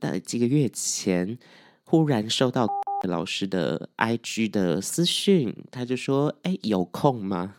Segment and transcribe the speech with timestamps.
[0.00, 1.38] 但，几个月前
[1.84, 2.66] 忽然收到
[3.06, 7.54] 老师的 IG 的私讯，他就说：“哎，有空吗？”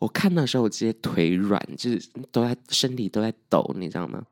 [0.00, 4.22] 我看的时候，我直接腿软，就是都在身体都在抖，你知道吗？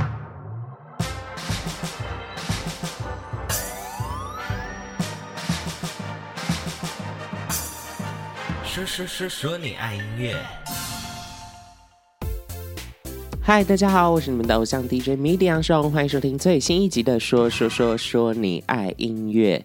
[8.64, 10.67] 说说说说你爱音乐。
[13.49, 19.65] 嗨，大家好，我是你们的偶像 DJ 米迪杨双，欢迎收听最新一集的说说说说你爱音乐。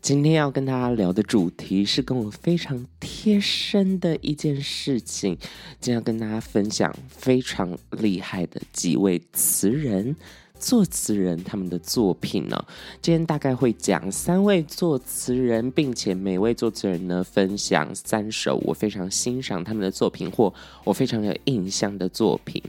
[0.00, 5.36] 今天要跟大家聊的主题是跟我非常贴身的一件事情，
[5.78, 10.16] 今天要跟大家分享非常厉害的几位词人、
[10.58, 12.64] 作词人他们的作品呢。
[13.02, 20.50] 今天大概会讲三位作词人，并且每位作词人呢分享三首我非常欣赏他们的作品或
[20.84, 22.62] 我非常有印象的作品。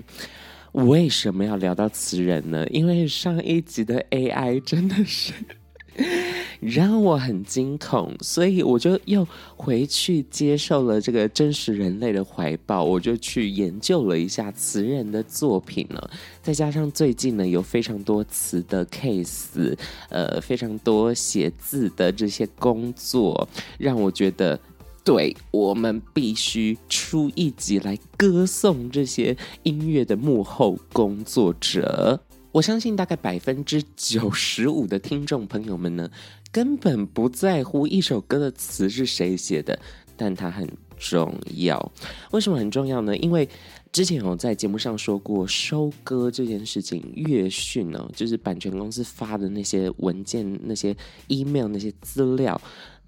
[0.74, 2.66] 为什么要聊到词人呢？
[2.68, 5.34] 因为上一集的 AI 真的是。
[6.62, 16.10] 让我很惊恐，所以我就又回去接受了这个真实人类的怀抱，我就去研究了一下词人的作品了。
[16.42, 19.76] 再加上最近呢，有非常多词的 case，
[20.10, 24.60] 呃，非常多写字的这些工作，让我觉得，
[25.04, 32.22] 对，我们必须出一集来歌颂这些音乐的幕后工作者。
[32.52, 36.10] 我相信大概百分之九十五的听众朋友们呢，
[36.52, 39.80] 根本不在乎一首歌的词是谁写的，
[40.16, 41.92] 但它很重要。
[42.32, 43.18] 为什么很重要呢？
[43.18, 43.50] 因为
[43.92, 50.96] 之前有在节目上说过，收歌这件事情，乐讯呢，就是版权公司发的那些文件、那些
[51.28, 52.62] email、那些资料。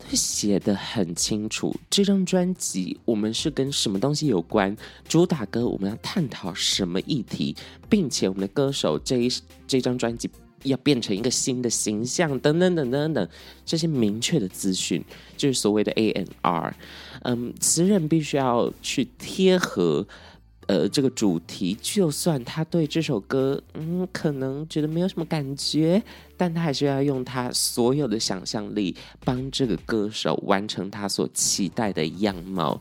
[0.07, 4.75] 他写得很清楚，这张专辑我们是跟什么东西有关？
[5.07, 7.55] 主打歌我们要探讨什么议题，
[7.89, 9.29] 并且我们的歌手这一
[9.67, 10.29] 这张专辑
[10.63, 13.27] 要变成一个新的形象，等等等等等，
[13.65, 15.03] 这些明确的资讯
[15.35, 16.75] 就是所谓的 A N R。
[17.23, 20.05] 嗯，词人必须要去贴合。
[20.67, 26.01] 呃，这个主题，就算他对这首歌，嗯，可能觉得没有什么感觉，
[26.37, 32.79] 但他还是要用他所有的想象力，帮这个歌手完成他所期待的样貌，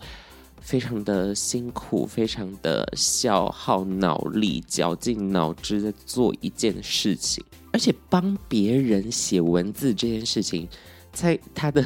[0.61, 10.69] 非常的辛苦，非常的消耗脑力，绞尽脑汁在做一件事情，而且帮别人写文字这件事情，
[11.13, 11.85] 在他的。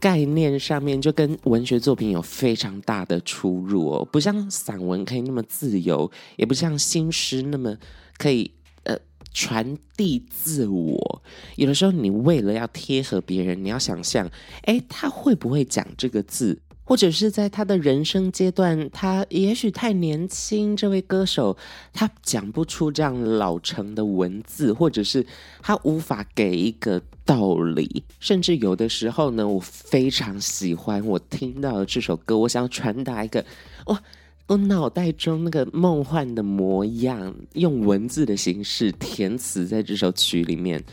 [0.00, 7.76] 概念上面就跟文学作品有非常大的出入哦，不像散文可以那么自由，也不像新诗那么
[8.18, 8.50] 可以
[8.82, 8.96] 呃
[9.32, 11.22] 传递自我。
[11.56, 14.30] 有的时候你为了要贴合别人，你要想象，
[14.62, 16.60] 哎，他会不会讲这个字？
[16.84, 21.56] 或者是在他的人生阶段，他也许太年轻，这位歌手
[21.92, 25.26] 他讲不出这样老成的文字，或者是
[25.62, 33.42] 他无法给一个道理，甚至有的时候呢，我非常喜欢我听到的这首歌，我想要传达一个
[33.86, 33.98] 哇，
[34.46, 40.84] 我脑袋中那个梦幻的模样，用文字的形式填词在这首曲里面，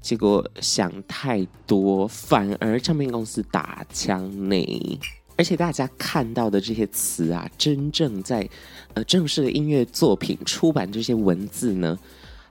[0.00, 5.00] 结果想太多，反而唱片公司打枪呢。
[5.36, 8.48] 而且大家看到的这些词啊，真正在
[8.94, 11.98] 呃正式的音乐作品出版这些文字呢，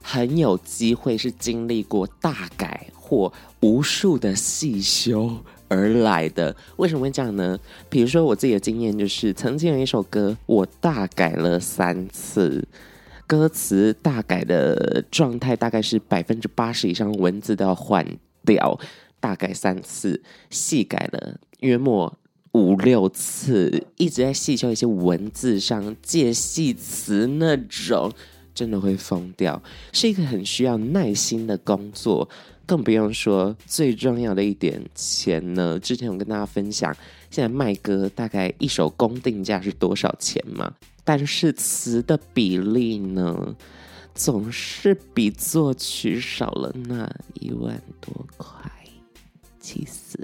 [0.02, 5.38] 很有机会是经历过大改或无数的细修
[5.68, 6.54] 而来的。
[6.76, 7.58] 为什么会这样呢？
[7.88, 12.66] 比如说我自己的经验就是，曾经有一首歌，我大改了三次，
[13.26, 18.04] 歌词大改的状态大概是百分之八十以上文字都要换
[18.44, 18.78] 掉，
[19.20, 22.12] 大改三次，细改了约莫。
[22.52, 28.12] 五六次一直在细修一些文字上介系词那种，
[28.54, 32.28] 真的会疯掉，是一个很需要耐心的工作，
[32.66, 35.78] 更不用说最重要的一点，钱呢？
[35.78, 36.94] 之前我跟大家分享，
[37.30, 40.74] 现在卖歌大概一首工定价是多少钱嘛？
[41.04, 43.56] 但是词的比例呢，
[44.14, 48.71] 总是比作曲少了那一万多块。
[49.62, 50.18] 气死！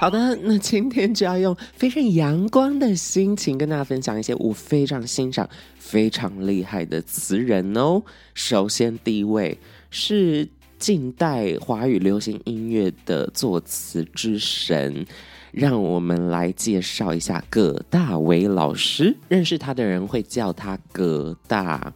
[0.00, 5.48] 好的，那今天就要用非常阳光的心情跟大家分享一些我非常欣赏、
[5.78, 8.02] 非常厉害的词人哦。
[8.32, 9.58] 首先，第一位
[9.90, 10.48] 是
[10.78, 15.04] 近代华语流行音乐的作词之神，
[15.50, 19.16] 让我们来介绍一下葛大为老师。
[19.28, 21.92] 认识他的人会叫他葛大。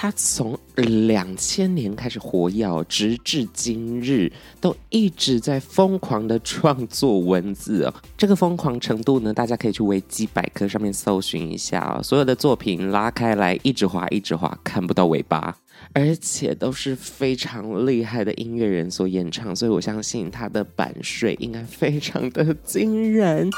[0.00, 7.92] 他从两千年开始活跃，直至今日都一直在疯狂的创作文字哦。
[8.16, 12.00] 这个疯狂程度呢，大家可以去维基百科上面搜寻一下哦。
[12.00, 15.56] 所有的作品拉开来，一直滑，一直滑，看不到尾巴。
[15.92, 23.50] 而且都是非常厉害的音乐人所演唱，所以我相信他的版税应该非常的惊人。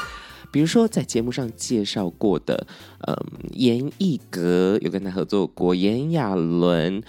[0.51, 2.67] 比如说在节目上介绍过的，
[3.07, 3.15] 嗯，
[3.53, 7.01] 严艺格有跟他合作过，炎亚纶。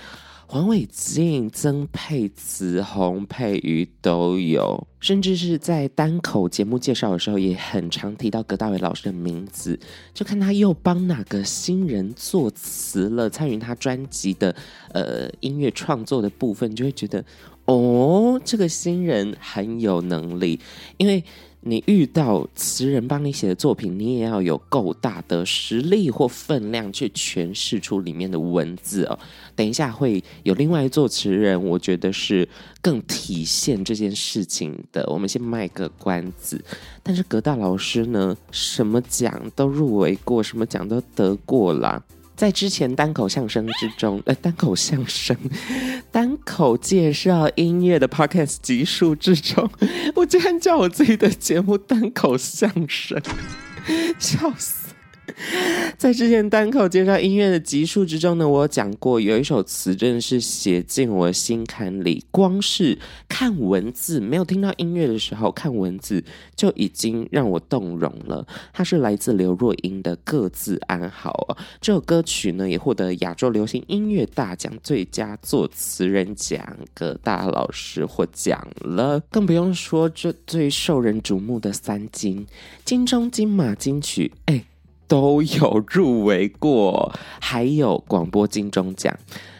[0.46, 9.80] 黄伟晋、曾沛慈、洪佩瑜都有，甚至是在单口节目介绍的时候，也很常提到葛大为老师的名字。
[10.12, 14.54] 就看他又帮哪个新人作词了，参与他专辑的
[14.92, 17.24] 呃音乐创作的部分，就会觉得
[17.64, 20.60] 哦，这个新人很有能力，
[20.96, 21.22] 因为。
[21.64, 29.16] 你遇到词人帮你写的作品，你也要有够大的实力或分量去诠释出里面的文字哦。
[29.54, 32.48] 等一下会有另外一作词人，我觉得是
[32.80, 35.08] 更体现这件事情的。
[35.08, 36.60] 我们先卖个关子。
[37.00, 42.02] 但是葛大老师呢，什么奖都入围过，什么奖都得过啦。
[42.34, 45.36] 在之前单口相声之中，呃，单口相声、
[46.10, 49.70] 单口介绍音乐的 podcast 集数之中，
[50.16, 53.20] 我竟然叫我自己的节目单口相声，
[54.18, 54.81] 笑死。
[55.96, 62.98] 在之前单口介绍音乐的集数之中呢，我有讲过有一首词真的是写进我心坎里，光是
[63.28, 66.22] 看文字，没有听到音乐的时候，看文字
[66.56, 68.44] 就已经让我动容了。
[68.72, 79.20] 它是来自刘若英的《各自安好》，这首歌曲呢也获得亚洲流行音乐大奖最佳作词人奖，葛大老师获奖了。
[79.30, 82.44] 更不用说这最受人瞩目的三金，
[82.84, 84.64] 金钟、金马、金曲，哎。
[85.12, 89.14] 都有入围过，还有广播金钟奖。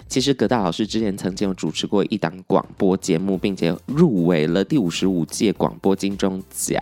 [0.09, 6.81] 其实葛大老师之前曾经有主持过一档广播节目，并且入围了第五十五届广播金钟奖。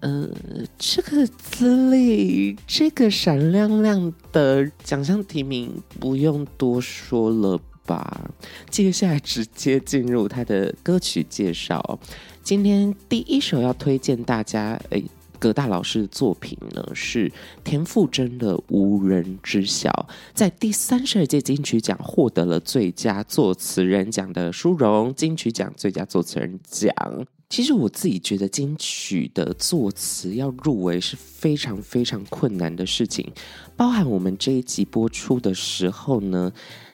[0.00, 0.28] 呃，
[0.76, 7.56] 这个资历，这个闪亮亮的奖项提名，不用多说了
[7.86, 8.32] 吧？
[8.68, 12.00] 接下来直接进入他的歌曲介绍。
[12.42, 15.04] 今天第一首要推荐大家，诶。
[15.44, 17.30] 葛大老师的作品呢，是
[17.62, 19.90] 田馥甄的《无人知晓》，
[20.32, 26.90] 在第三十二届金曲奖获得了最佳作词人奖的殊荣，金曲奖最佳作词人奖。
[27.50, 33.30] 其实我自己觉得金曲的作词要入围是非常非常困难的事情，
[33.76, 36.50] 包含我们这一集播出的时候呢，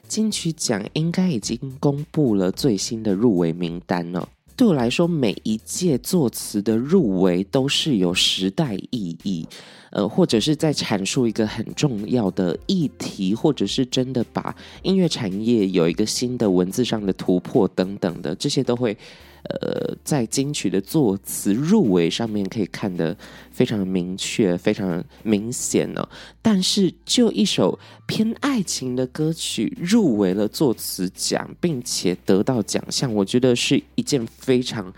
[0.09, 4.29] 金曲奖应该已经公布了最新的入围名单了。
[4.61, 9.49] 对我来说，每一届作词的入围都是有时代意义，
[9.91, 18.95] 呃，或者是在阐述一个很重要的议题，或者是真的把音乐产业有一个新的文字上的突破等等的，这些都会。
[19.43, 23.17] 呃，在金曲的作词入围上面可以看得
[23.51, 26.09] 非常明确、非常明显呢、
[26.43, 34.93] 但是，就一首偏爱情的歌曲入围了作词奖，并且得到奖项，我觉得是一件非常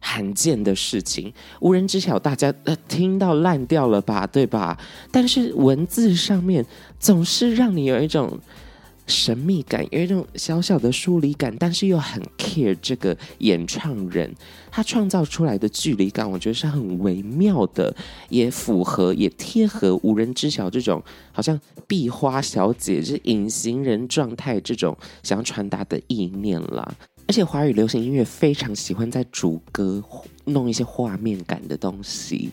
[0.00, 1.32] 罕见的事情。
[1.60, 4.78] 无人知晓，大家呃听到烂掉了吧，对吧？
[5.12, 6.64] 但是文字上面
[6.98, 8.38] 总是让你有一种。
[9.06, 14.34] 神秘感，有一种小小的疏离感，但是又很 care 这个演唱人，
[14.70, 17.94] 他创造出来的距离感，我觉得是很微妙的，
[18.28, 26.94] 也符合，也贴合无人知晓这种好像壁花小姐，是隐形人状态这种想要传达的意念啦。
[27.28, 30.02] 而且华语流行音乐非常喜欢在主歌
[30.44, 32.50] 弄一些画面感的东西，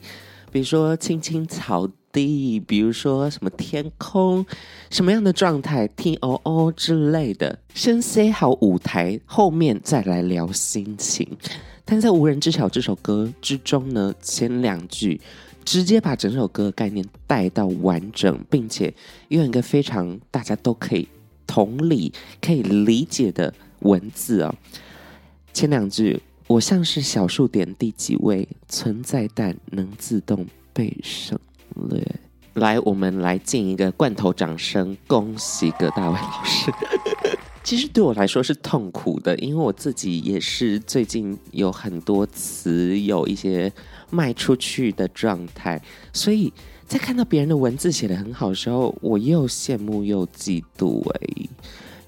[0.52, 1.90] 比如说青青草。
[2.14, 4.46] 地比如说什么天空，
[4.90, 11.28] 什么样的状态，T O O 之类的，先塞好舞台，后面再来聊心情。
[11.84, 15.20] 但在无人知晓这首歌之中呢，前两句
[15.66, 18.94] 直接把整首歌的概念带到完整，并且
[19.30, 21.08] 用一个非常大家都可以
[21.46, 24.56] 同理、可以理解的文字哦。
[25.52, 31.38] 前两句，我像是小数点第几位，存在但能自动被省。
[32.54, 36.72] 来，我们来进一个罐头掌声，恭喜葛大为老师。
[37.64, 43.72] 其实对我来说是痛苦的，因为我自己也是最近有很多词有一些
[44.10, 46.52] 卖出去的状态，所以
[46.86, 51.02] 在看到别人的文字写得很好的时候，我又羡慕又嫉妒。
[51.10, 51.48] 哎，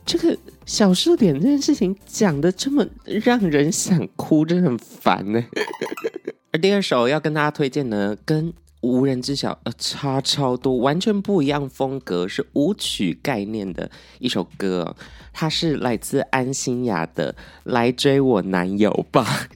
[0.05, 5.41] 这个小数点这件事情讲的这么让人想哭，真的很烦呢。
[6.51, 8.53] 而第二首要跟大家推荐呢，跟
[8.85, 13.89] 无人知晓，呃，差超多，完全不一样风格，是舞曲概念的
[14.19, 14.95] 一首歌。
[15.37, 17.33] 他是来自安心亚的
[17.65, 19.49] 《来追我男友吧》。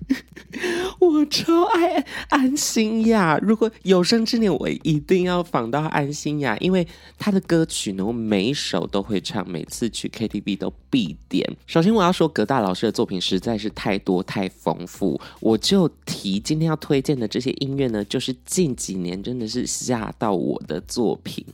[0.99, 6.85] 我超爱安心亚，如果有生之年，我一定要访到安心亚，因为
[7.17, 11.49] 他的歌曲呢，我每一首都会唱，每次去 KTV 都必点。
[11.65, 21.45] 首先，我要说葛大老师的作品实在是太多太丰富，我就提今天要推荐的这些音乐呢，就是近几年真的是吓到我的作品。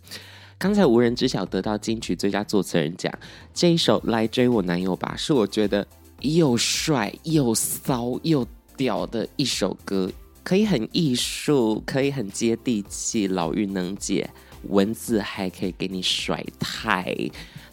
[0.58, 3.12] 刚才无人知晓得到金曲最佳作词人奖，
[3.54, 5.86] 这一首《来追我男友吧》是我觉得
[6.22, 8.46] 又帅又骚又
[8.78, 10.10] 屌的一首歌，
[10.44, 14.30] 可以很艺术，可以很接地气，老妪能解，
[14.70, 17.14] 文字还可以给你甩太。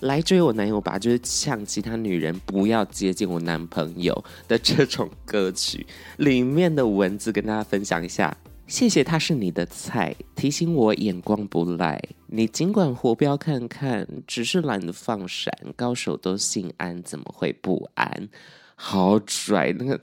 [0.01, 5.87] 来追我男友吧，就是呛其他女人不要接近我男朋友的这种歌曲，
[6.17, 8.37] 里面的文字跟大家分享一下。
[8.73, 12.02] 谢谢他是你的菜，提醒我眼光不赖。
[12.29, 15.52] 你尽管活标看看，只是懒得放闪。
[15.76, 18.31] 高手都心安，怎么会不安？
[18.75, 20.00] 好拽，那个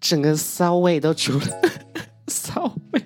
[0.00, 1.46] 整个骚味都出了，
[2.30, 3.02] 骚味。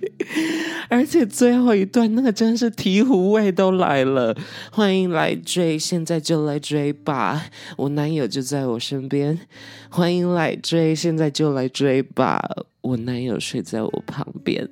[0.91, 4.37] 而且最后一段那个真是醍醐味都来了。
[4.71, 7.47] 欢迎来追，现在就来追吧，
[7.79, 9.41] 我男友就在我身边。
[9.89, 12.39] 欢迎来追，现在就来追吧。
[12.87, 14.69] 我男友睡在我旁边，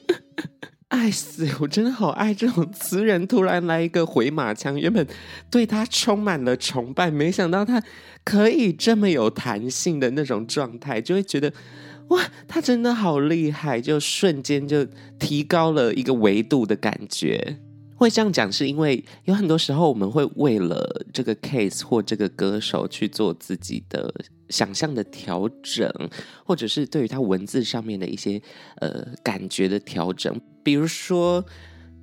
[0.88, 1.48] 爱死！
[1.60, 5.06] 我真的好爱这种词人突然来一个回马枪，原本
[5.50, 7.82] 对他充满了崇拜，没想到他
[8.22, 11.50] 可以这么有弹性的那种状态，就会觉得
[12.08, 14.84] 哇，他真的好厉害，就瞬间就
[15.18, 17.58] 提高了一个维度的感觉。
[17.96, 24.14] 会这样讲，是因为有很多时候我们会为了这个 case 或这个歌手去做自己的
[24.50, 25.90] 想象的调整，
[26.44, 28.40] 或者是对于他文字上面的一些
[28.76, 30.38] 呃感觉的调整。
[30.62, 31.44] 比如说，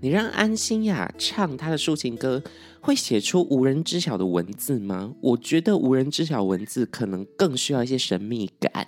[0.02, 2.44] 你让安心亚唱他的抒情歌，
[2.82, 5.14] 会写出无人知晓的文字吗？
[5.22, 8.88] 我觉得无人知晓文字可能更需要一些神秘感。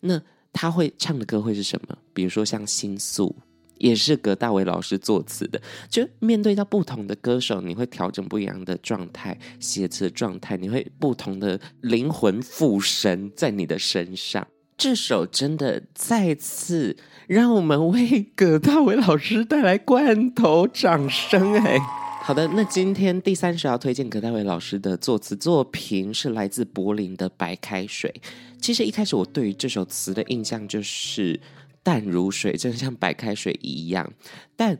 [0.00, 0.22] 那
[0.52, 1.98] 他会唱的歌会是什么？
[2.14, 3.34] 比如说像心诉。
[3.78, 14.46] 也是葛大为老师作词的，就面对到不同的歌手，你会调整不一样的状态，写词的状态，你会不同的灵魂附身在你的身上。
[14.78, 21.78] 这首真的再次让我们为葛大为老师带来罐头掌声哎！
[22.22, 28.12] 好的，那今天第三首要推荐葛大为老师的作词作品是来自柏林的《白开水》。
[28.60, 31.38] 其实一开始我对于这首词的印象就是。
[31.86, 34.12] 淡如水，就像白开水一样，
[34.56, 34.76] 但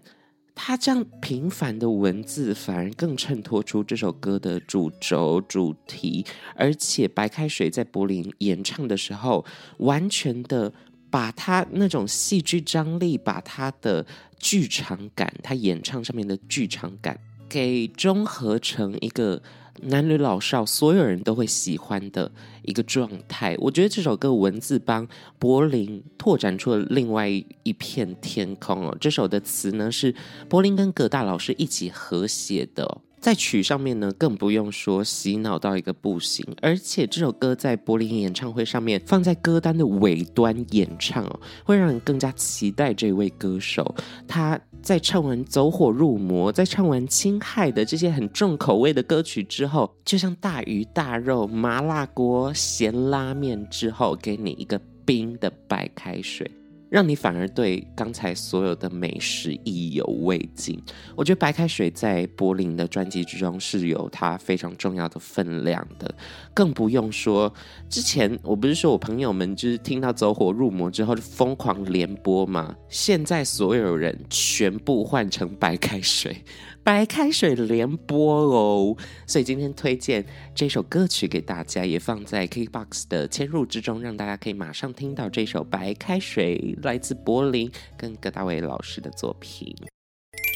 [0.57, 6.27] 他这样平凡的文字反而更衬托出这首歌的主轴主题。
[6.57, 9.45] 而且白开水在柏林演唱的时候，
[9.79, 10.73] 完全的
[11.09, 14.05] 把他那种戏剧张力，把他的
[14.41, 17.17] 剧场感，他演唱上面的剧场感，
[17.49, 19.41] 给综合成一个。
[19.83, 22.31] 男女老少，所有人都会喜欢的
[22.63, 23.57] 一个状态。
[23.59, 25.07] 我觉得这首歌文字帮
[25.39, 28.97] 柏林拓展出了另外一片天空哦。
[29.01, 30.15] 这首的词呢是
[30.49, 36.47] 柏林跟葛大老师一起合写的，在曲上面呢更不用说洗脑到一个不行。
[36.63, 43.93] 而且这首歌在柏林演唱会上面放在歌单的尾端演唱哦，会让人更加期待这位歌手
[44.29, 44.57] 他。
[44.81, 56.49] 在唱完《走火入魔》，在唱完《侵害》的这些很重口味的歌曲之后，就像大鱼大肉、麻辣锅、咸拉面之后，给你一个冰的白开水。
[56.97, 60.83] 让你反而对刚才所有的美食意犹未尽。
[61.15, 66.15] 我觉得白开水在柏林的专辑之中是有它非常重要的分量的，
[66.55, 67.53] 更不用说
[67.91, 72.75] 之前我不是说我朋友们就是听到走火入魔之后就疯狂连播嘛？
[72.89, 76.35] 现在所有人全部换成白开水。
[76.87, 80.25] 白开水连播哦，所以今天推荐
[80.55, 89.75] 这首歌曲给大家，也放在 K box 的嵌入之中，让大家可以马上听到这首《白开水》，来自柏林跟葛大为老师的作品。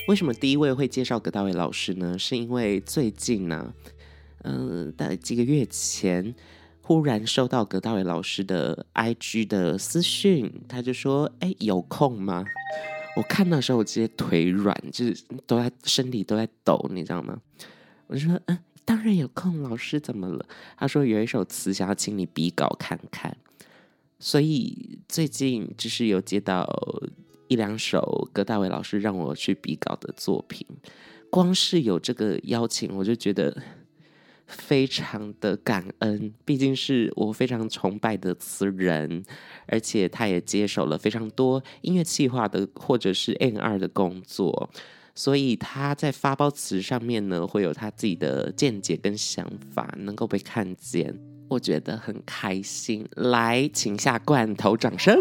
[0.07, 2.17] 为什么第一位会介绍葛大为老师呢？
[2.17, 3.75] 是因为最近呢，
[4.45, 6.37] 嗯、呃，在几个月前，
[6.81, 12.45] 忽然收到葛大为老师的 IG 的私讯，他就说：“哎，有空吗？”
[13.17, 17.41] 我看的时候，我直接腿软，就是都在身体都在抖，你知道吗？
[18.07, 19.63] 我就说，嗯，当然有空。
[19.63, 20.47] 老师怎么了？
[20.77, 23.37] 他说有一首词想要请你比稿看看，
[24.19, 26.67] 所以最近就是有接到
[27.49, 30.67] 一两首葛大伟老师让我去比稿的作品，
[31.31, 33.57] 光是有这个邀请，我就觉得。
[34.51, 39.23] 非常的感恩，毕竟是我非常崇拜的词人，
[39.67, 44.69] 而且他也接手了非常多音乐企划的或者是 A&R 的工作，
[45.15, 53.07] 所以他在发包词上面呢，会有他自己的见解跟想法，能够被看见，我觉得很开心。
[53.17, 55.21] 来，请下罐头掌声。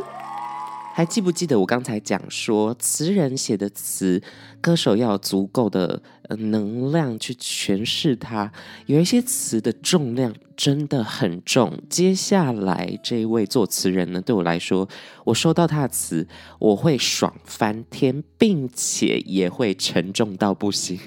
[0.92, 4.22] 还记不记得我刚才讲说，词人写的词，
[4.60, 8.52] 歌手要有足够的呃能量去诠释它。
[8.86, 11.82] 有一些词的重量真的很重。
[11.90, 14.90] 接下来这一位作词人呢，对我来说，
[15.24, 16.28] 我收到他的词，
[16.60, 21.00] 我会爽翻天，并且也会沉重到不行，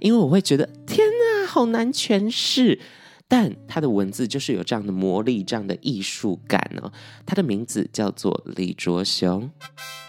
[0.00, 2.80] 因为我会觉得天哪，好难诠释。
[3.28, 6.92] 但他的文字就是有这样的魔力，这样的艺术感哦。
[7.24, 9.50] 他的名字叫做李卓雄。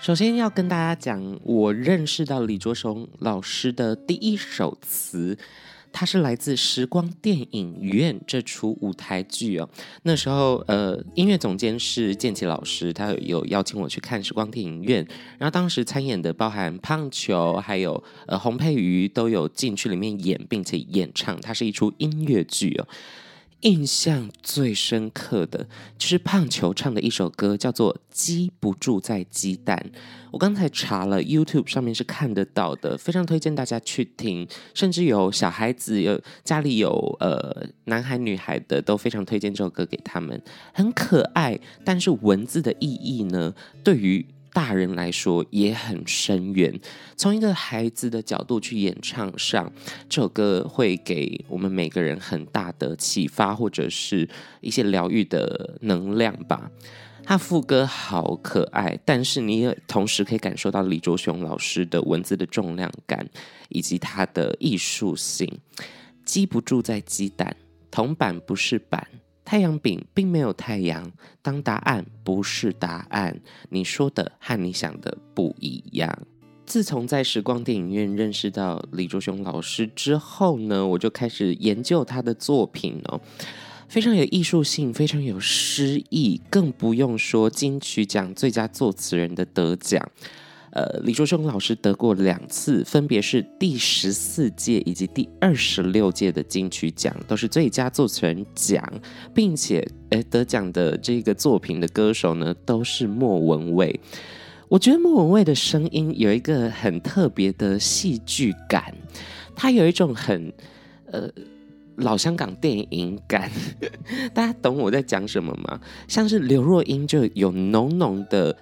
[0.02, 5.38] 首先要跟大家讲，我认识到李卓雄老师的第一首词。
[5.92, 9.70] 它是来自《时光电影院》这出舞台剧哦。
[10.04, 15.04] 那时候，呃，音乐总监是建奇老师，他有邀请我去看《时光电影院》，
[15.38, 21.40] 然后当时参演的包含胖球，还有呃洪佩瑜都有进去里面演，并且演唱。
[21.42, 22.88] 它是一出音乐剧哦。
[23.62, 29.76] 印象最深刻的就是胖球唱的一首歌，叫做《鸡不住在鸡蛋》。
[30.32, 34.48] 我刚才查了 YouTube 上面是看得到的，非常推荐大家去听。
[34.76, 40.40] 甚至有小孩子有家里有呃男孩女孩的，都非常推荐这首歌给他们，
[40.74, 41.60] 很可爱。
[41.84, 44.24] 但是文字的意义呢，对于
[44.58, 46.74] 大人来说也很深远。
[47.16, 49.72] 从一个孩子的角度去演唱上
[50.10, 54.28] 这首歌，会给我们每个人很大的启发，或者是
[54.62, 56.72] 一些疗愈的能量吧。
[57.24, 63.30] 他副歌好可爱，但是你也同时可以感受到李卓雄老师的文字的重量感
[63.70, 65.48] 以及他的艺术性。
[66.26, 67.56] 鸡不住在鸡蛋，
[67.92, 69.08] 铜板不是板。
[69.48, 71.10] 太阳饼并没有太阳，
[71.42, 73.40] 当答案不是答案，
[73.70, 76.28] 你说的和你想的不一样。
[76.66, 83.22] 自从在时光电影院认识到李卓雄老师之后呢，我就开始研究他的作品哦，
[83.88, 90.06] 非常有艺术性，非常有诗意，更不用说金曲奖最佳作词人的得奖。
[90.72, 98.84] 呃，李卓雄老师得过两次，分别是第十四届以及第二十六届的金曲奖，都是最佳作词人奖，
[99.34, 103.98] 并且，诶，得奖的这个作品的歌手呢，都是莫文蔚。
[104.68, 108.94] 我觉得莫文蔚的声音有一个很特别的戏剧感，
[109.56, 110.52] 它有一种很
[111.10, 111.30] 呃
[111.96, 113.50] 老香港电影感，
[114.34, 115.80] 大家懂我在讲什么吗？
[116.10, 118.56] 像是刘若英就有浓浓的。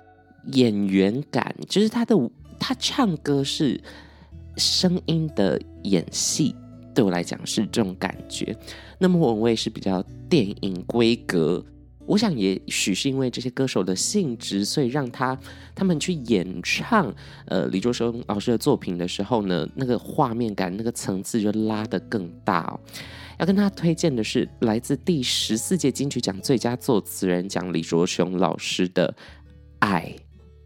[0.54, 2.16] 演员感就是他的，
[2.60, 3.82] 他唱歌是
[4.58, 6.56] 声音的演戏，
[6.94, 8.56] 对我来讲是这种感觉。
[9.00, 11.64] 那么莫文蔚是比较电影规格，
[12.06, 15.38] 我想也许是因为这些歌手的性质，所以让他
[15.74, 17.14] 他们去演唱
[17.48, 22.80] 呃李卓雄老师的作品的时候呢，那个画面感、那个层次就拉得更大哦。
[23.38, 29.14] 要跟他推荐的是来自第十四届金曲奖最佳作词人奖李卓雄老师的
[29.80, 30.16] 《爱》。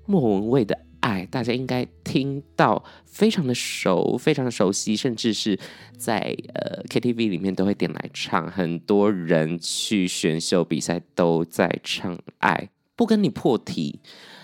[0.10, 5.60] 莫文蔚的爱，大家应该听到非常的熟，非常的熟悉，甚至是
[5.96, 8.50] 在呃 KTV 里面都会点来唱。
[8.50, 14.00] 很多人去选秀比赛都在唱爱，不跟你破题，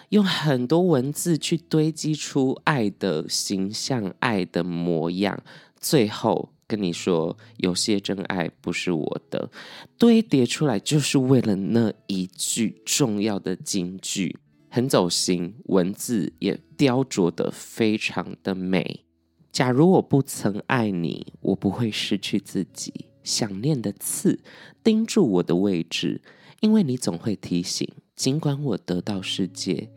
[0.09, 5.41] 用很多文字去堆积出爱的形象、爱的模样，
[5.79, 9.49] 最后跟你说，有些真爱不是我的，
[9.97, 14.37] 堆叠出来就是为了那一句重要的金句。
[14.75, 19.05] 很走心，文字也雕琢得非常的美。
[19.49, 23.05] 假如我不曾爱你，我不会失去自己。
[23.23, 24.41] 想念的刺
[24.83, 26.21] 钉住我的位置，
[26.59, 27.89] 因为你总会提醒。
[28.17, 29.91] 尽管我得到世界，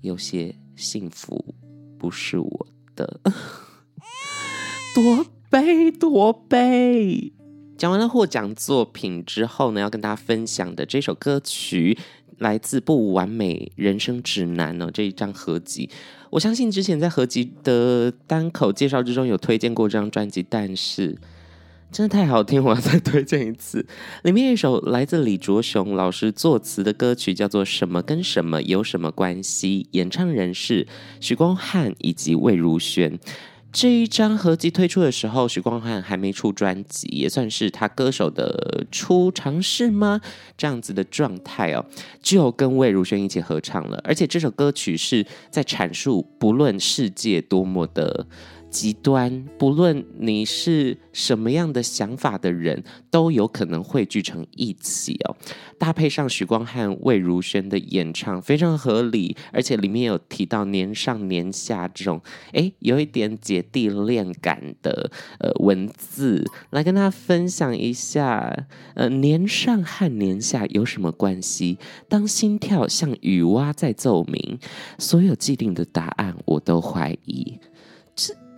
[0.00, 1.56] 有些幸福
[1.98, 3.20] 不是我的。
[4.94, 7.32] 多悲多悲。
[7.76, 11.98] 讲完了获奖作品之后呢，要跟大家分享的这首歌曲。
[12.40, 15.88] 来自不完美人生指南呢，这一张合集，
[16.30, 21.18] 我相信之前在合集的单口介绍之中有推荐过这张专辑，但是
[21.92, 23.86] 真的太好听，我要再推荐一次。
[24.22, 30.86] 里面一首来自李卓雄老师作词的歌曲，叫做《什么跟什么有什么关系》，演唱人是
[31.20, 33.18] 许光汉以及魏如萱。
[33.72, 40.20] 这一张合集推出的时候，许光汉还没出专辑，也算是他歌手的初尝试吗？
[40.56, 41.86] 这样子的状态哦，
[42.20, 44.00] 就跟魏如萱一起合唱了。
[44.02, 48.26] 而且这首歌曲是在阐述，不论世界多么的
[48.70, 55.36] 极端，不论你是什么样的想法的人，都有可能汇聚成一起哦。
[55.76, 62.20] 搭配上许光汉、魏如萱的演唱，非常合理，而且里面有提到年上年下这种，
[62.52, 68.66] 诶，有一点姐弟恋感的呃文字，来跟大家分享一下。
[68.94, 71.78] 呃，年上和年下有什么关系？
[72.08, 74.58] 当心跳像雨蛙在奏鸣，
[74.98, 77.58] 所有既定的答案我都怀疑。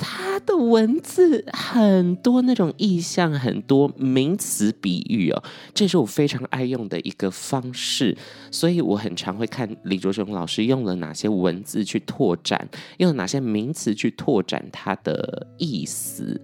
[0.05, 5.41] 他的文字很多那种意象，很多名词比喻哦，
[5.73, 8.19] 这是我非常爱用的一个方式，
[8.51, 16.43] 所以我很常会看李卓雄老师用了哪些文字去拓展，用了哪些名词去拓展他的意思，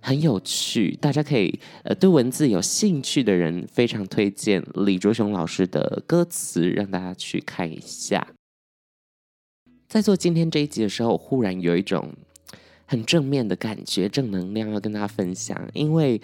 [0.00, 0.98] 很有趣。
[1.00, 8.26] 大家可以呃对文字有兴趣的人，非常推荐李卓雄老师的歌词，让大家去看一下。
[9.86, 12.12] 在做今天这一集的时候，忽然有一种。
[12.86, 15.60] 很正面的感觉，正能量要跟大家分享。
[15.74, 16.20] 因为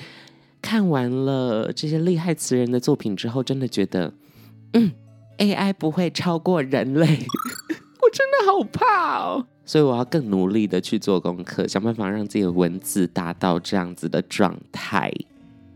[0.63, 4.15] 看完了这些厉害词人的作品之后，真的觉得，
[4.73, 4.93] 嗯
[5.39, 7.07] ，AI 不会超过人类，
[8.01, 9.47] 我真的好怕哦。
[9.65, 15.13] 所以我要更努力的去做功课，想办法让自己的文字达到这样子的状态。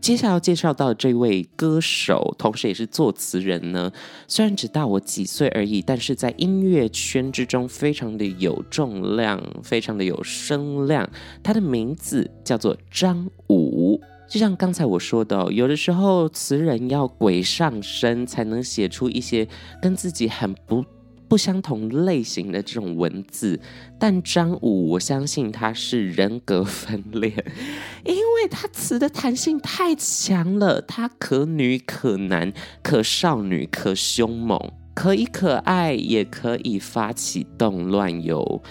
[0.07, 3.91] 接下来要介绍到这位歌手，同时也是作词人呢。
[4.25, 11.09] 虽然只大我几岁而已，但是在音乐圈之中非常的有重量，非常的有声量。
[11.43, 13.99] 他的名字叫做张武。
[14.29, 19.45] 就像刚才我说的，有的时候词人要鬼上身，才能写出一些
[19.81, 20.85] 跟自己很不。
[21.27, 23.59] 不相同类型的这种文字，
[23.99, 27.29] 但张武，我相信他是人格分裂，
[28.05, 38.63] 因为他词的弹性太强了，他可女可男，可少女可凶猛，可以可爱，也可以发起动乱哟。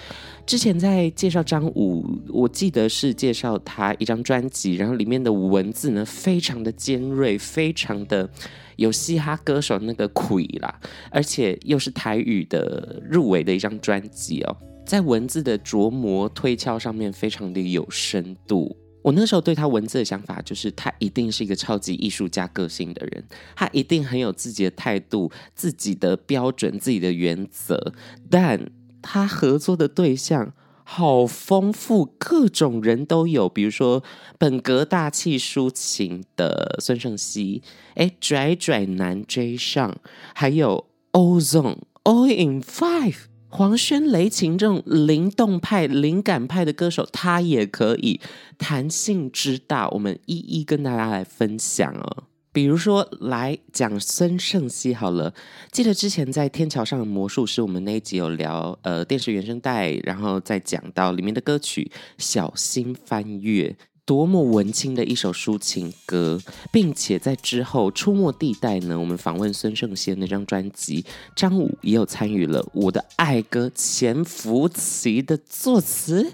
[0.45, 8.29] 之前在介绍张武，我记得是介绍他一张专辑，然后里面的文字呢，非常的尖锐，非常的。
[8.75, 10.81] 有嘻哈歌手那个魁啦，
[11.13, 18.77] 而且又是台语的入围的一张专辑哦，在文字的琢磨推敲上面非常的有深度。
[19.07, 27.93] 我那时候对他文字的想法就是，他一定是一个超级艺术家个性的人，他一定很有自己的态度、自己的标准、自己的原则，
[28.29, 28.69] 但
[29.01, 30.53] 他合作的对象。
[30.89, 34.05] 好丰富，各种人都有，比如说
[34.39, 37.61] 本格大气抒情的孙盛希，
[37.95, 39.99] 哎，拽拽男 J 上，
[40.33, 43.17] 还有 Ozone All in Five，
[43.57, 48.21] 黄轩雷擎这种灵动派、灵感派的歌手，他也可以，
[48.59, 52.25] 弹性之大，我们一一跟大家来分享哦。
[52.53, 55.33] 比如说，来讲孙盛希好了。
[55.73, 63.69] 记得之前在《天桥上的魔术师》，我们那一集有聊呃电视原声带，然后再讲到里面的歌曲《小心翻越》，
[64.07, 66.41] 多么文青的一首抒情歌，
[66.71, 76.33] 并且在之后《出没地带》呢，我们访问孙盛希的那张专辑，张武也有参与了《我的爱歌》潜伏期的作词。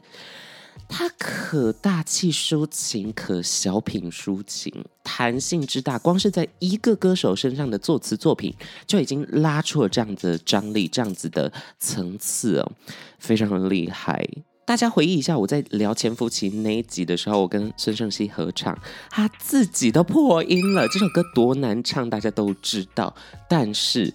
[0.87, 8.55] 他可大气抒情，可小品抒情，弹性之大，光是在一个歌手身上的作词作品，
[8.87, 12.73] 就已经拉出了这样子的张力，这样子的层次哦，
[13.19, 14.29] 非常的厉害。
[14.73, 18.75] 大家回忆一下，我在聊潜伏期那一集的时候，我跟孙盛希合唱，
[19.11, 20.89] 他自己都破音了。
[20.89, 23.15] 这首歌多难唱，大家都知道，
[23.47, 24.15] 但是。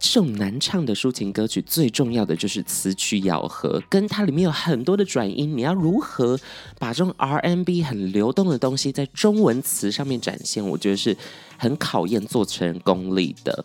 [0.00, 6.38] 这种难唱的抒情歌曲，最重要的就是词曲咬合，跟它里面有很多的转音，你要如何
[6.78, 10.62] 把这种 R&B 很流动的东西在中文词上面展现？
[10.62, 11.16] 我觉得是
[11.56, 13.64] 很考验做词人功力的。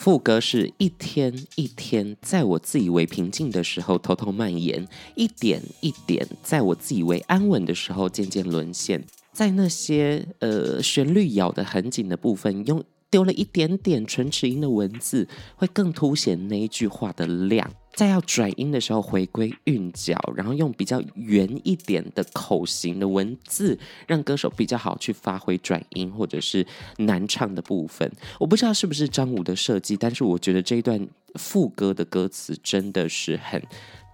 [0.00, 12.82] 副歌是一天一天，在我自以为平静的时候偷偷蔓延，一点一点，在我自以为安稳的时候渐渐沦陷，在那些呃旋律咬得很紧的部分用。
[13.10, 17.68] 丢了一点点唇齿音的文字，会更凸显那一句话的亮。
[17.92, 26.66] 在要转音的时候，回归韵脚，然后用比较圆一点的口型的文字，让歌手比较好去发挥转音或者是
[26.98, 28.10] 难唱的部分。
[28.38, 33.62] 我不知道是不是张武的设计，但是我觉得这一段副歌的歌词真的是很。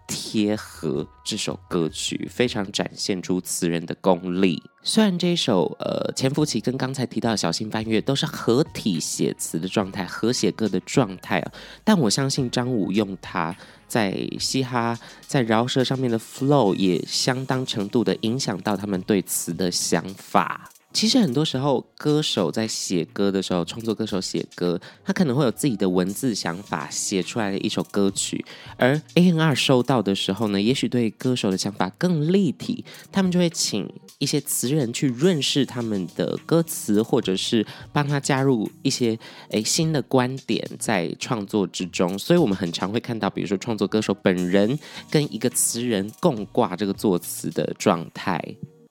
[0.06, 4.62] 贴合这首歌曲，非常展现出词人的功力。
[4.82, 13.54] 虽然这首呃潜伏期跟刚才提到的小心翻阅都是合体写词的状态，合写歌的状态啊，但我相信张武用他
[13.88, 20.70] 在嘻哈在饶舌上面的 flow 也相当程度的影响到他们对词的想法。
[20.96, 28.42] 其实很多时候，歌手在写歌的时候，创作歌手写歌，他可能会有自己的文字想法，写出来的一首歌曲。
[28.78, 32.82] 而 A N R 收到的时候呢，也许对歌手的想法更立体，
[33.12, 33.86] 他们就会请
[34.18, 39.18] 一些词人去润饰他们的歌词，或者是帮他加入一些
[39.50, 42.18] 诶新的观点在创作之中。
[42.18, 44.78] 所以我们很常会看到，比如说创作歌手本人
[45.10, 48.42] 跟一个词人共挂这个作词的状态。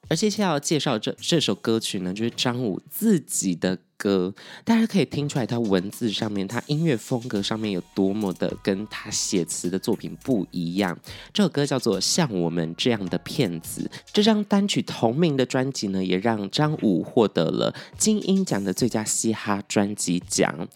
[0.07, 10.97] 而接下来要介绍这这首歌曲呢，就是张武自己的歌，大家可以听出来，他文字上面，他音乐风格上面有多么的跟他写词的作品不一样。
[11.33, 20.67] 这首歌叫做《像我们这样的骗子》，这张单曲同名的专辑呢，也让张武获得了金音奖的最佳嘻哈专辑奖。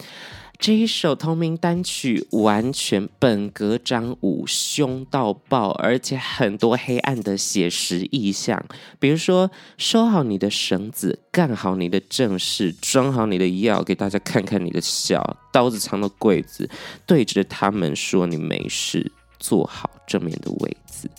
[0.60, 8.62] 这一首同名单曲完全本格张武凶到爆，而且很多黑暗的写实意象，
[9.00, 16.70] 比如说收好你的绳子，干好你的正事，装好你的药，给大家看看你的笑，刀子藏到柜子，
[17.06, 21.10] 对着他们说你没事，坐好正面的位置，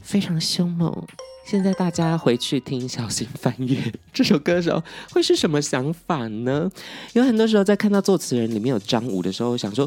[0.00, 1.04] 非常凶猛。
[1.44, 3.76] 现在大家回去听，小心翻阅
[4.12, 6.70] 这首歌的时候会是什么想法呢？
[7.12, 9.86] 有很多时候在看到作词人里面有张武的时候，想说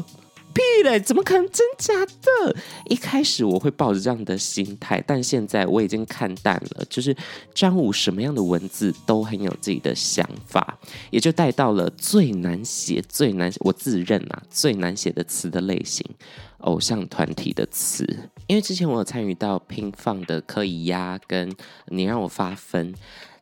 [0.52, 1.46] 屁嘞，怎么可能？
[1.50, 2.56] 真假的？
[2.88, 6.84] 一开始我会抱着这样的心态，但现在我已经看淡了。
[6.88, 7.14] 就是
[7.52, 10.78] 张武什么样的文字都很有自己的想法，
[11.10, 16.06] 也就带到了最难写、最难我自认啊最难写的词的类型。
[16.60, 18.04] 偶像团体的词，
[18.46, 21.52] 因为之前我有参与到拼放的可以压，跟
[21.86, 22.94] 你让我发分，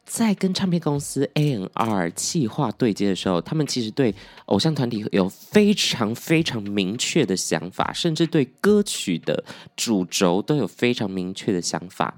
[0.05, 4.15] 在跟唱片公司 A&R 企划对接的时候，他们其实对
[4.47, 9.45] 偶像团体有非常非常明确的想法，甚至对歌曲的
[9.77, 12.17] 主轴都有非常明确的想法，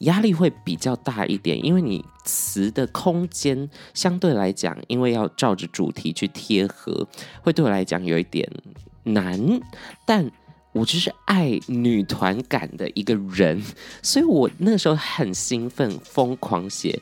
[0.00, 7.06] 压力会比较大一点，因为你词的空间相对来讲，因为要照着主题去贴合，
[7.42, 8.46] 会对我来讲有一点。
[9.04, 9.60] 难，
[10.04, 10.30] 但
[10.78, 13.60] 我就是爱女团感的一个人，
[14.02, 17.00] 所以我那时候很兴奋，疯狂写。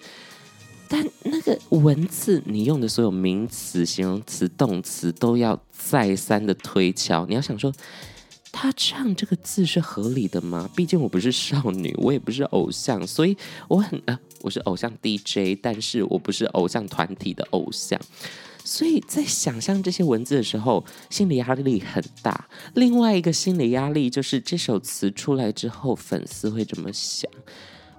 [0.88, 7.26] 但那个文字，你用的所有名词、形容词、动词都要再三的推敲。
[7.26, 7.72] 你要想说，
[8.52, 10.70] 他唱这个字是合理的吗？
[10.76, 13.36] 毕竟我不是少女，我也不是偶像，所以
[13.66, 18.00] 我很啊，我是偶像 DJ，但是我不是偶像团体的偶像。
[18.66, 22.48] 所以在想象这些文字的时候，心理压力很大。
[22.74, 27.30] 另外一个心理压力就是这首词出来之后，粉丝会怎么想？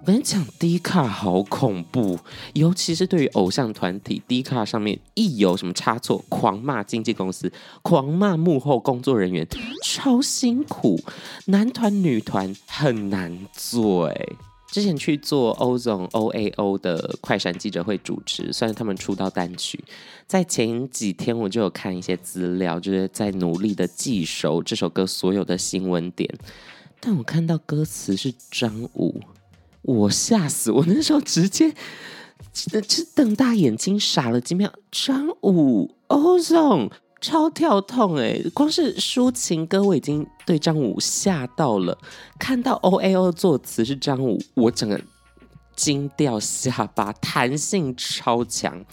[0.01, 2.19] 我跟你讲，Dcard 好恐怖，
[2.53, 7.51] 尤其是对于偶像团体，Dcard 上面一有什么差错，狂骂经纪公司，
[7.81, 9.47] 狂骂幕后工作人员，
[9.83, 10.99] 超辛苦。
[11.45, 14.15] 男团、女团很难做，哎。
[14.71, 19.83] 之前去做欧总 O A O 的快闪记者会主持，算是他们出道单曲。
[20.27, 26.29] 在前几天我就有看一些资料，就是在努力的记熟这首歌所有的新闻点。
[26.99, 29.21] 但我看到歌词是张武，
[29.83, 30.71] 我吓死！
[30.71, 31.73] 我那时候直接
[32.51, 34.73] 就瞪大眼睛傻了几秒。
[34.91, 36.91] 张武欧总。
[37.19, 38.39] 超跳痛哎！
[38.53, 41.97] 光是抒情歌我已经对张武吓到了，
[42.37, 45.01] 看到 O A O 作词是张武，我整个
[45.75, 48.85] 惊掉下巴，弹性超强。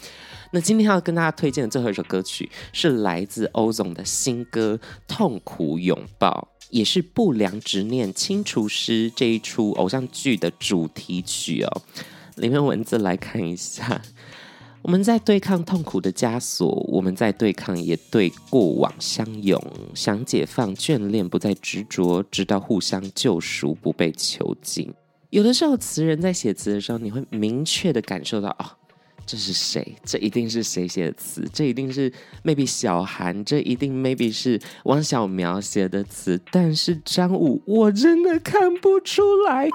[0.53, 11.83] 那今天要跟大家推荐的最后一首歌曲是来自欧总的新歌《痛苦拥抱》，也是《不良执念清除师》这一出偶像剧的主题曲哦。
[12.37, 14.01] 里面文字来看一下。
[14.85, 19.59] 我们在对抗痛苦的枷锁，我们在对抗，也对过往相拥，
[19.95, 24.93] 想解放眷恋，不再执着，直到互相救赎，不被囚禁。
[25.31, 28.65] 有的时候，词人在写词的时候，你会明确的感受到，哦，
[29.27, 29.97] 这是谁？
[30.05, 31.49] 这一定是谁写的词？
[31.53, 36.41] 这一定是 maybe 小韩，这一定 maybe 是汪小苗写的词。
[36.51, 39.69] 但是张武，我真的看不出来。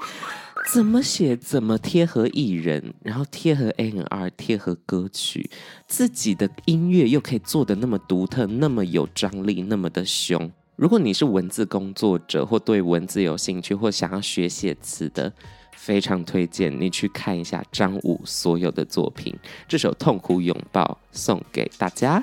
[0.74, 5.50] 怎么写怎么贴合艺人，然后贴合 A&R，贴合歌曲，
[5.86, 10.50] 自己的音乐又可以做得那么独特，那么有张力，那么的凶。
[10.76, 15.32] 如果你是文字工作者，或对文字有兴趣，或想要学写词的，
[15.80, 19.34] 非常推荐你去看一下张武所有的作品。
[19.66, 22.22] 这首《痛苦拥抱》送给大家。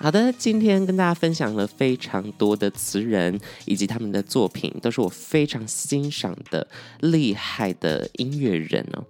[0.00, 6.66] 好的，今天跟大家分享了非常多的词人以及他们的作品，都是我非常欣赏的
[7.00, 9.04] 厉害的音乐人哦。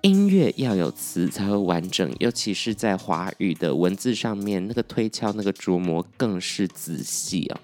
[0.00, 7.60] 音乐要有词才会完整，尤其是在华语的文字上面，那个推敲、那个琢磨更是仔细哦。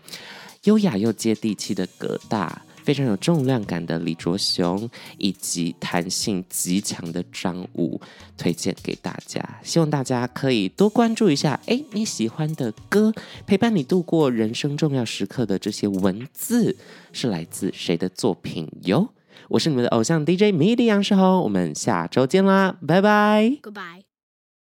[0.65, 2.63] 优雅又接地气的葛大。
[2.89, 8.01] 非常有重量感的李卓雄，以及弹性极强的张武，
[8.39, 9.47] 推荐给大家。
[9.63, 13.13] 希望大家可以多关注一下，哎，你喜欢的歌，
[13.47, 16.75] 陪伴你度过人生重要时刻的这些文字，
[17.13, 19.11] 是来自谁的作品哟？
[19.49, 24.08] 我是你们的偶像 DJ MIDI 杨世宏，我们下周见啦，拜拜，Goodbye。